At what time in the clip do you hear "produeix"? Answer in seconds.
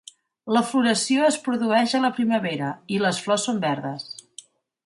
1.47-1.95